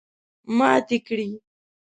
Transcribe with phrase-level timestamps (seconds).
[0.57, 1.29] ماتې کړې.